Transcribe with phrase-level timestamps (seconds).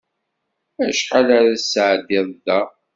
[0.85, 2.61] Acḥal ara tesεeddiḍ da?